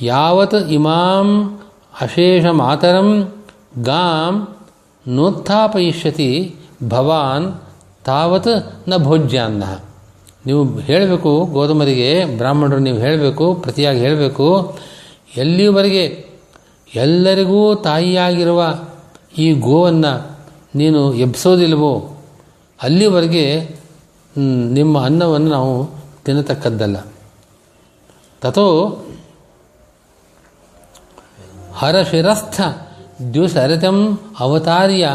ಯಾವತ್ 0.00 0.54
ಇಮಾಂ 0.54 1.58
ಅಶೇಷ 2.00 2.44
ಮಾತರಂ 2.46 3.32
ಗಾಂ 3.82 4.48
ನೋತ್ಥಾಪಯಿಷ್ಯತಿ 5.08 6.54
ಭವಾನ್ 6.88 7.60
ತಾವತ್ನ 8.04 8.96
ಭೋಜ್ಯಾನ್ನ. 8.96 9.62
ನೀವು 10.46 10.78
ಹೇಳಬೇಕು, 10.78 11.44
ಗೋಧುಮರಿಗೆ, 11.44 12.24
ಬ್ರಾಹ್ಮಣರು 12.36 12.78
ನೀವು 12.78 12.98
ಹೇಳಬೇಕು, 12.98 13.54
ಪ್ರತಿಯಾಗಿ 13.54 14.00
ಹೇಳಬೇಕು, 14.00 14.78
ಎಲ್ಲಿವರೆಗೆ 15.36 16.26
ಎಲ್ಲರಿಗೂ 16.94 17.74
ತಾಯಿಯಾಗಿರುವ 17.74 18.74
ಈ 19.38 19.52
ಗೋವನ್ನು 19.52 20.38
ನೀನು 20.74 21.14
ಎಬ್ಸೋದಿಲ್ವೋ, 21.14 22.16
ಅಲ್ಲಿವರೆಗೆ 22.82 23.76
ನಿಮ್ಮ 24.72 25.04
ಅನ್ನವನ್ನು 25.04 25.50
ನಾವು 25.50 25.90
ತಿನ್ನತಕ್ಕದ್ದಲ್ಲ. 26.24 26.96
ತಥೋ 28.42 28.66
ಹರಶಿರಸ್ಥ 31.74 32.60
ದ್ಯುಸರಿತಂ 33.34 34.18
ಅವತಾರ್ಯ 34.38 35.08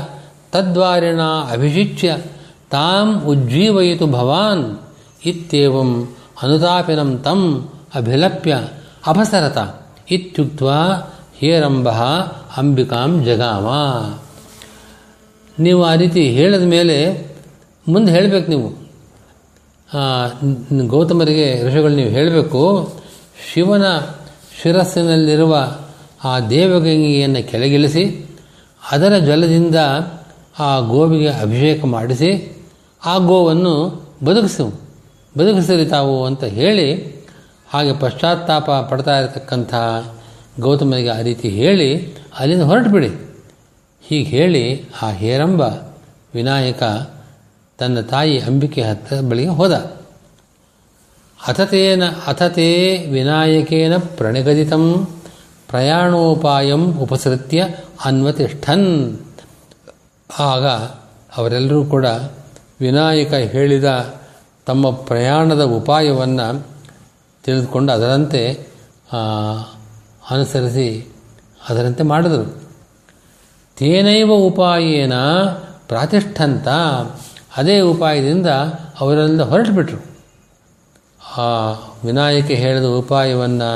ತದ್ವಾರಿಣ 0.52 1.22
ಅಭಿಷಿಚ್ಯ 1.52 2.18
ತಾಂ 2.70 3.24
ಉಜ್ಜೀವಯಿತು 3.26 4.06
ಭವಾನ್ 4.08 4.78
ಇತ್ಯೇವಂ 5.26 6.16
ಅನುತಾಪಿನಂ 6.42 7.18
ತಂ 7.18 7.42
ಅಭಿಲಪ್ಯ 7.96 8.54
ಅಪಸರತ 9.08 9.58
ಇತ್ಯುಕ್ತ 10.12 10.64
ಹೇರಂಬ 11.40 11.90
ಅಂಬಿಕಾಂ 12.58 13.24
ಜಗಾಮ 13.24 13.68
ನೀವು 15.60 15.84
ಆ 15.84 15.96
ರೀತಿ 15.96 16.30
ಹೇಳಿದ 16.30 16.64
ಮೇಲೆ 16.64 16.98
ಮುಂದೆ 17.88 18.12
ಹೇಳಬೇಕು 18.12 18.50
ನೀವು. 18.52 18.70
ಗೌತಮರಿಗೆ 20.88 21.68
ಋಷಿಗಳು 21.68 21.96
ನೀವು 21.96 22.10
ಹೇಳಬೇಕು 22.10 22.62
ಶಿವನ 23.54 23.84
ಶಿರಸ್ಸಿನಲ್ಲಿರುವ 24.62 25.78
ಆ 26.24 26.40
ದೇವಗಂಗೆಯನ್ನು 26.40 27.52
ಕೆಳಗಿಳಿಸಿ, 27.52 28.26
ಅದರ 28.92 29.18
ಜಲದಿಂದ 29.18 29.76
ಆ 30.60 30.80
ಗೋವಿಗೆ 30.80 31.30
ಅಭಿಷೇಕ 31.30 31.86
ಮಾಡಿಸಿ, 31.86 32.58
ಆ 33.06 33.18
ಗೋವನ್ನು 33.18 34.06
ಬದುಕಿಸು 34.24 34.68
ಬದುಕಿಸಲಿ 35.38 35.86
ತಾವು 35.86 36.26
ಅಂತ 36.26 36.44
ಹೇಳಿ, 36.44 37.16
ಹಾಗೆ 37.74 37.94
ಪಶ್ಚಾತ್ತಾಪ 37.94 38.72
ಪಡ್ತಾ 38.72 39.20
ಇರತಕ್ಕಂಥ 39.20 39.74
ಗೌತಮನಿಗೆ 40.60 41.10
ಆ 41.10 41.22
ರೀತಿ 41.22 41.50
ಹೇಳಿ, 41.50 42.14
ಅಲ್ಲಿಂದ 42.40 42.62
ಹೊರಟುಬಿಡಿ. 42.62 43.10
ಹೀಗೆ 44.08 44.24
ಹೇಳಿ 44.24 44.84
ಆ 45.02 45.12
ಹೇರಂಬ 45.12 45.62
ವಿನಾಯಕ 46.36 46.84
ತನ್ನ 47.78 48.02
ತಾಯಿ 48.02 48.40
ಅಂಬಿಕೆ 48.40 48.82
ಹತ್ತ 48.82 49.14
ಬಳಿಗೆ 49.14 49.50
ಹೋದ. 49.50 49.96
ಅಥತೇನ 51.48 52.04
ಅಥತೆ 52.04 52.98
ವಿನಾಯಕೇನ 53.12 53.98
ಪ್ರಣಿಗದಿತಂ 53.98 55.08
ಪ್ರಯಾಣೋಪಾಯಂ 55.70 56.98
ಉಪಸೃತ್ಯ 56.98 57.68
ಅನ್ವತಿಷ್ಠನ್. 58.06 59.20
ಆಗ 60.40 60.66
ಅವರೆಲ್ಲರೂ 61.38 61.86
ಕೂಡ 61.86 62.06
ವಿನಾಯಕ 62.82 63.34
ಹೇಳಿದ 63.34 64.16
ತಮ್ಮ 64.66 64.92
ಪ್ರಯಾಣದ 64.92 65.64
ಉಪಾಯವನ್ನು 65.64 66.68
ತಿಳಿದುಕೊಂಡು 67.44 67.94
ಅದರಂತೆ 67.94 68.68
ಅನುಸರಿಸಿ 70.32 71.16
ಅದರಂತೆ 71.70 72.04
ಮಾಡಿದರು. 72.04 72.64
ತೇನೈವ 73.78 74.32
ಉಪಾಯೇನ 74.32 75.14
ಪ್ರಾತಿಷ್ಠಂತ. 75.88 76.68
ಅದೇ 77.58 77.80
ಉಪಾಯದಿಂದ 77.80 78.48
ಅವರೆಲ್ಲ 79.00 79.44
ಹೊರಟುಬಿಟ್ರು. 79.44 80.15
ಆ 81.38 81.46
ವಿನಾಯಕ 82.06 82.46
ಹೇಳಿದ 82.46 82.84
ಉಪಾಯವನ್ನು 82.84 83.70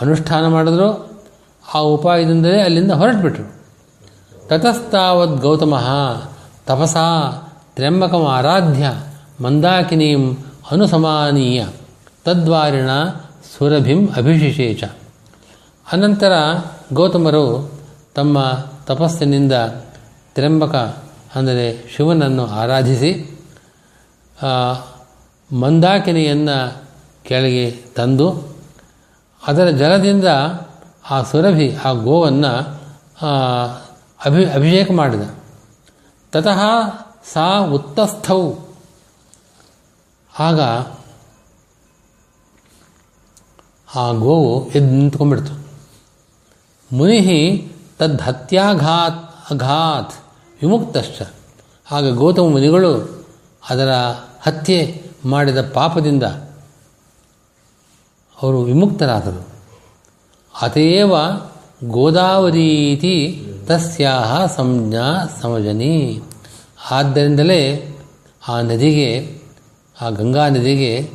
ಅನುಷ್ಠಾನ 0.00 0.46
ಮಾಡಿದ್ರು, 0.46 1.10
ಆ 1.74 1.78
ಉಪಾಯದಿಂದಲೇ 1.78 2.60
ಅಲ್ಲಿಂದ 2.60 2.92
ಹೊರಟುಬಿಟ್ರು. 2.92 3.44
ತತಸ್ತಾವದ್ 4.48 5.40
ಗೌತಮ, 5.40 5.74
ತಪಸಾ 6.66 7.06
ತ್ರ್ಯಂಬಕಂ 7.74 8.26
ಆರಾಧ್ಯ 8.26 8.86
ಮಂದಾಕಿನೀಂ 9.40 10.36
ಅನುಸಮಾನೀಯ 10.70 11.66
ತದ್ವಾರಿಣ 12.24 12.90
ಸುರಭಿಂ 13.56 14.08
ಅಭಿಷಿಷೇಚ 14.16 14.84
ಅನಂತರ 15.92 16.32
ಗೌತಮರು 16.92 17.72
ತಮ್ಮ 18.14 18.38
ತಪಸ್ಸಿನಿಂದ 18.86 19.52
ತ್ರ್ಯಂಬಕ 20.34 20.74
ಅಂದರೆ 21.34 21.66
ಶಿವನನ್ನು 21.96 22.46
ಆರಾಧಿಸಿ 22.46 23.10
ಮಂದಾಕಿನಿಯನ್ನು 25.52 26.87
ಕೆಳಗೆ 27.28 27.70
ತಂದು 27.70 28.56
ಅದರ 29.46 29.68
ಜಲದಿಂದ 29.68 30.24
ಆ 31.10 31.22
ಸುರಭಿ, 31.22 31.76
ಆ 31.76 31.92
ಗೋವನ್ನು 31.92 32.54
ಅಭಿ, 34.24 34.46
ಅಭಿಷೇಕ 34.46 34.90
ಮಾಡಿದ. 34.92 35.22
ತತಃ 36.32 36.60
ಸಾ 37.32 37.58
ಉತ್ತಸ್ಥೌ. 37.58 38.52
ಆಗ 40.38 40.60
ಆ 43.94 44.12
ಗೋವು 44.12 44.68
ಎದ್ದು 44.68 44.86
ನಿಂತ್ಕೊಂಡ್ಬಿಡ್ತು. 44.86 45.54
ಮುನಿಹಿ 46.96 47.72
ತದ್ಹತ್ಯಾಘಾತ್ 47.98 49.52
ಅಘಾತ್, 49.52 50.12
ವಿಮುಕ್ತಶ್ಚ. 50.62 51.22
ಆಗ 51.90 52.14
ಗೌತಮ 52.14 52.42
ಮುನಿಗಳು 52.42 53.24
ಅದರ 53.70 53.90
ಹತ್ಯೆ 54.40 55.02
ಮಾಡಿದ 55.24 55.70
ಪಾಪದಿಂದ 55.70 56.22
ಅವರು 58.42 58.62
ವಿಮುಕ್ತರಾದರು. 58.62 59.46
ಅತೇವ 60.62 61.14
ಗೋದಾವರೀತಿ 61.84 63.46
ತಸ್ಯಾಹ 63.66 64.46
ಸಂಜ್ಞಾ 64.46 65.38
ಸಮಜನಿ. 65.40 66.20
ಆದ್ದರಿಂದಲೇ 66.90 67.92
ಆ 68.48 68.60
ನದಿಗೆ, 68.60 69.38
ಆ 70.00 70.10
ಗಂಗಾ 70.10 70.48
ನದಿಗೆ 70.48 71.10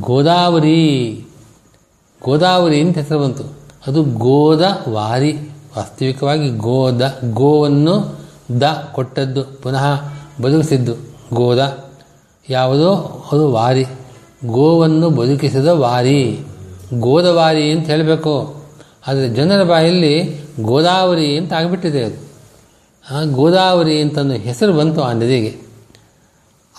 ಗೋದಾವರಿ 0.00 1.26
ಗೋದಾವರಿ 2.24 2.80
ಅಂತ 2.80 2.98
ಹೆಸರು 2.98 3.18
ಬಂತು. 3.18 3.44
ಅದು 3.86 4.02
ಗೋದ 4.02 4.62
ವಾರಿ. 4.88 5.32
ವಾಸ್ತವಿಕವಾಗಿ 5.76 6.50
ಗೋದ, 6.50 7.18
ಗೋವನ್ನು 7.32 8.20
ದ 8.60 8.62
ಕೊಟ್ಟದ್ದು, 8.94 9.44
ಪುನಃ 9.44 10.02
ಬದುಕಿಸಿದ್ದು 10.42 10.94
ಗೋದ. 11.34 11.84
ಯಾವುದೋ? 12.48 12.94
ಅದು 13.32 13.52
ವಾರಿ. 13.52 13.84
ಗೋವನ್ನು 14.46 15.10
ಬದುಕಿಸಿದ 15.10 15.66
ವಾರಿ. 15.66 16.40
ಗೋದವಾರಿ 16.94 17.70
ಅಂತ 17.70 17.86
ಹೇಳಬೇಕು. 17.86 18.62
ಆದರೆ 19.08 19.28
ಜನರ 19.28 19.64
ಬಾಯಲ್ಲಿ 19.64 20.40
ಗೋದಾವರಿ 20.60 21.38
ಅಂತ 21.38 21.52
ಆಗಿಬಿಟ್ಟಿದೆ 21.52 22.04
ಅದು. 22.04 22.28
ಆ 23.14 23.22
ಗೋದಾವರಿ 23.24 24.02
ಅಂತಂದು 24.02 24.34
ಹೆಸರು 24.34 24.72
ಬಂತು 24.72 25.02
ಆ 25.02 25.12
ನದಿಗೆ. 25.12 25.56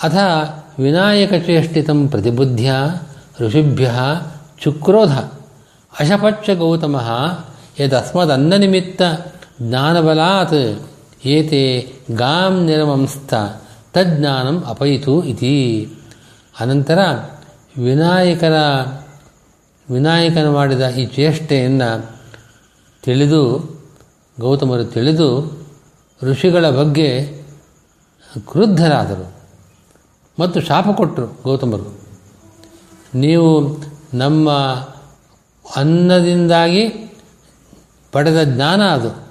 ಅಥ 0.04 0.16
ವಿನಾಯಕಚೇಷ್ಟಿತಂ 0.80 2.08
ಪ್ರತಿಬುದ್ಧ್ಯ 2.08 2.72
ಋಷಿಭ್ಯ 3.40 3.92
ಚುಕ್ರೋಧ 4.60 5.18
ಅಶಪಚ್ಚ 6.00 6.50
ಗೌತಮ 6.50 7.02
ಯದಸ್ಮದನ್ನನಿಮಿತ್ತ 7.80 9.02
ಜ್ಞಾನಬಲಾತ್ 9.62 10.88
ಏತೆ 11.26 11.94
ಗಾಂ 12.12 12.66
ನಿರಮಂಸ್ಥ 12.66 13.34
ತಜ್ಞಾನಂ 13.94 14.64
ಅಪಯಿತು 14.68 15.24
ಇತಿ. 15.24 15.90
ಅನಂತರ 16.60 17.00
ವಿನಾಯಕನ 17.78 18.56
ವಿನಾಯಕನ 19.92 20.50
ಮಾಡಿದ 20.50 20.90
ಈ 20.90 21.06
ಚೇಷ್ಟೆಯನ್ನು 21.06 22.16
ತಿಳಿದು, 23.04 23.60
ಗೌತಮರು 24.40 24.84
ತಿಳಿದು 24.84 25.60
ಋಷಿಗಳ 26.24 26.70
ಬಗ್ಗೆ 26.70 27.40
ಕ್ರುದ್ಧರಾದರು. 28.48 29.34
ಮತ್ತು 30.40 30.62
ಶಾಪ 30.62 30.88
ಕೊಟ್ಟರು 30.90 31.28
ಗೌತಮರು. 31.44 32.00
ನೀವು 33.16 33.78
ನಮ್ಮ 34.14 34.52
ಅನ್ನದಿಂದಾಗಿ 35.76 37.16
ಪಡೆದ 38.12 38.44
ಜ್ಞಾನ 38.44 38.82
ಅದು. 38.82 39.28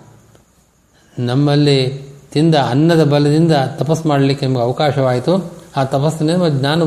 ನಮ್ಮಲ್ಲಿ 1.18 2.08
ತಿಂದ 2.32 2.54
ಅನ್ನದ 2.54 3.04
ಬಲದಿಂದ 3.04 3.52
ತಪಸ್ಸು 3.76 4.08
ಮಾಡಲಿಕ್ಕೆ 4.08 4.46
ನಿಮಗೆ 4.46 4.62
ಅವಕಾಶವಾಯಿತು. 4.62 5.54
ಆ 5.76 5.84
ತಪಸ್ಸಿನ 5.84 6.48
ಜ್ಞಾನ 6.48 6.82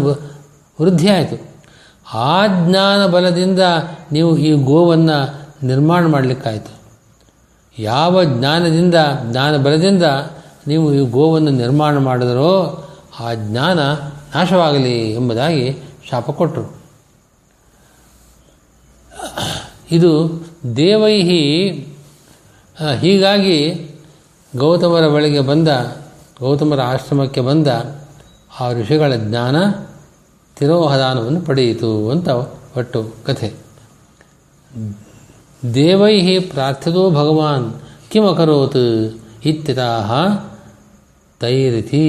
ವೃದ್ಧಿ 0.82 1.10
ಆಯಿತು. 1.10 1.52
ಆ 2.14 2.48
ಜ್ಞಾನ 2.48 3.06
ಬಲದಿಂದ 3.06 3.60
ನೀವು 4.12 4.38
ಈ 4.38 4.52
ಗೋವನ್ನು 4.54 5.42
ನಿರ್ಮಾಣ 5.66 6.06
ಮಾಡಲಿಕ್ಕಾಯಿತು. 6.06 6.82
ಯಾವ 7.82 8.24
ಜ್ಞಾನದಿಂದ, 8.24 8.96
ಜ್ಞಾನ 9.24 9.58
ಬಲದಿಂದ 9.58 10.04
ನೀವು 10.68 10.94
ಈ 10.94 11.06
ಗೋವನ್ನು 11.06 11.52
ನಿರ್ಮಾಣ 11.52 11.98
ಮಾಡಿದರೋ 11.98 12.52
ಆ 13.20 13.34
ಜ್ಞಾನ 13.34 13.80
ನಾಶವಾಗಲಿ 14.36 15.12
ಎಂಬುದಾಗಿ 15.12 15.78
ಶಾಪ 16.10 16.32
ಕೊಟ್ಟರು. 16.32 16.82
ಇದು 19.92 20.12
ದೇವೈಹಿ 20.76 21.70
ಹೀಗಾಗಿ 23.00 23.58
ಗೌತಮರ 24.58 25.08
ಬಳಿಗೆ 25.08 25.40
ಬಂದ, 25.40 25.68
ಗೌತಮರ 26.40 26.82
ಆಶ್ರಮಕ್ಕೆ 26.82 27.42
ಬಂದ 27.42 27.68
ಆ 28.60 28.72
ಋಷಿಗಳ 28.72 29.14
ಜ್ಞಾನ 29.16 29.56
ತಿರೋಹದಾನವನ್ನು 30.62 31.42
ಪಡೆಯಿತು 31.42 32.10
ಅಂತ 32.10 32.28
ಒಟ್ಟು 32.78 33.12
ಕಥೆ. 33.26 33.54
ದೇವೈ 35.74 36.40
ಪ್ರಾರ್ಥಿತೋ 36.40 37.10
ಭಗವಾನ್ 37.10 37.74
ಕಿಮಕರೋತ್ 38.12 38.78
ಇತ್ಯತಃ 39.46 40.12
ತೈರಿತಿ 41.40 42.06